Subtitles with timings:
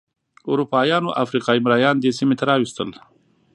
[0.51, 2.89] اروپایانو افریقايي مریان دې سیمې ته راوستل.